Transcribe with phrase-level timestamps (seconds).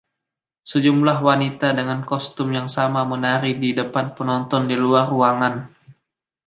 [0.71, 5.55] Sejumlah wanita dengan kostum yang sama menari di depan penonton di luar ruangan.